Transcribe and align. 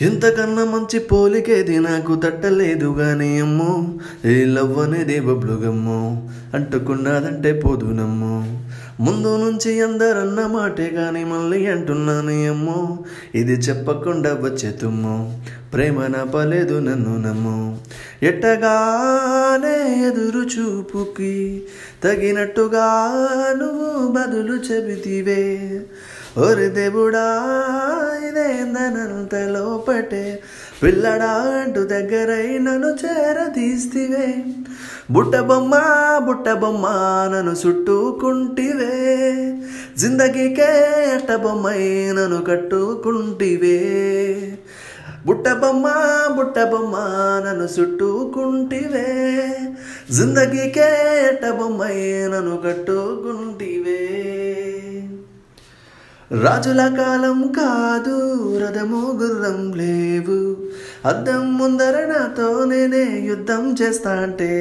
ఇంతకన్నా 0.00 0.64
మంచి 0.64 0.98
పోలికేది 0.98 1.78
నాకు 1.78 2.14
తట్టలేదు 2.14 2.94
గాని 2.98 3.40
అమ్మో 3.40 3.98
ఏ 4.24 4.44
లవ్ 4.44 4.78
అనేది 4.78 5.20
బబ్లుగమ్మో 5.20 6.28
అంటుకున్నదంటే 6.54 7.60
పోదునమ్మో. 7.60 8.34
ముందు 9.04 9.30
నుంచి 9.36 9.82
అందరన్న 9.82 10.46
మాటే 10.46 10.88
కానీ 10.88 11.24
మళ్ళీ 11.24 11.66
అంటున్నానే 11.66 12.46
అమ్మో 12.46 12.98
ఇది 13.34 13.52
చెప్పకుండా 13.52 14.32
వచ్చే 14.32 14.70
తుమ్మో 14.70 15.16
ప్రేమ 15.74 16.06
నాపలేదు 16.06 16.78
నన్ను 16.78 17.16
నమ్మో. 17.28 17.76
ఎట్టగానే 18.22 20.06
ఎదురు 20.08 20.38
చూపుకి 20.38 21.62
తగినట్టుగా 22.04 22.86
నువ్వు 23.56 24.08
బదులు 24.12 24.52
చెబితివే. 24.52 25.42
ఒరి 26.38 26.68
దేవుడా 26.68 27.42
ఇదేందనంత 28.28 29.34
లోపటే. 29.34 30.42
పిల్లడా 30.82 31.30
అంటూ 31.32 31.84
దగ్గరై 31.84 32.58
నన్ను 32.58 32.88
చేరదీస్తివే. 32.88 34.44
బుట్ట 35.10 35.36
బొమ్మ 35.36 35.80
బుట్ట 36.26 36.52
బొమ్మ 36.52 36.86
నన్ను 37.34 37.54
చుట్టుకుంటివే. 37.66 39.26
జిందగీకే 39.98 41.10
అట్ట 41.14 41.32
బొమ్మై 41.32 42.12
నన్ను 42.12 42.42
కట్టుకుంటివే. 42.42 43.78
బుట్ట 45.26 45.48
బొమ్మ 45.48 45.92
బుట్ట 46.36 46.58
బొమ్మ 46.58 46.96
నన్ను 47.46 47.80
చుట్టుకుంటివే. 47.80 49.58
జిందగీకే 50.12 51.20
అట్ట 51.32 51.48
బొమ్మై 51.48 52.28
నన్ను 52.28 52.56
కట్టుకుంటివే. 52.56 54.15
రాజుల 56.32 56.94
కాలం 56.98 57.54
కాదు 57.56 58.16
రథము 58.58 59.18
గుర్రం 59.22 59.72
లేవు. 59.72 60.56
అద్దం 61.08 61.58
ముందర 61.58 62.06
నాతో 62.06 62.64
నేనే 62.64 63.20
యుద్ధం 63.20 63.76
చేస్తా 63.82 64.10
అంటే 64.10 64.52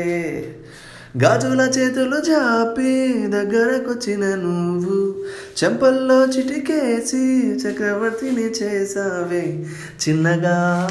గాజుల 1.23 1.61
చేతులు 1.61 2.19
జాపి 2.21 3.13
దగ్గరకొచ్చిన 3.27 4.19
నువ్వు. 4.19 5.15
చెంపల్లో 5.63 6.25
చిటికేసి 6.25 7.51
చక్రవర్తిని 7.55 8.43
చేసావే 8.43 9.65
చిన్నగా 10.09 10.89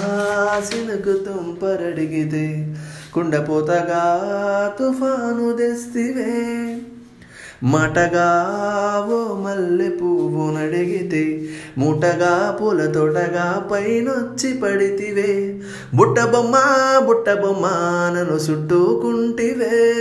సినుగు 0.64 1.18
తుంపరడిగితే 1.18 2.76
కుండపోతగా 3.14 4.04
తుఫాను 4.78 5.56
తెస్తివే. 5.56 6.73
మాటగా 7.62 8.44
ఓ 9.10 9.34
మల్లె 9.40 9.88
పువ్వు 9.88 10.58
నడిగితే 10.58 11.42
మూటగా 11.78 12.58
పూల 12.60 12.86
తోటగా 12.86 13.68
పైనొచ్చి 13.72 14.52
పడితివే. 14.52 15.60
బుట్ట 15.94 16.20
బొమ్మ 16.20 16.54
బుట్ట 17.06 17.30
బొమ్మ 17.30 17.66
నన్ను 18.16 18.34
చుట్టుకుంటివే. 18.34 20.00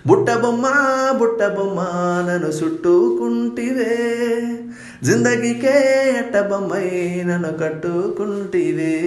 బుట్ట 0.06 0.30
బొమ్మ 0.30 0.66
బుట్ట 1.18 1.42
బొమ్మ 1.42 1.80
నన్ను 2.30 2.48
చుట్టుకుంటివే. 2.48 3.96
జిందగీకే 5.04 6.14
అట్ట 6.18 6.48
బొమ్మై 6.48 7.22
నన్ను 7.26 7.58
కట్టుకుంటివే. 7.58 9.04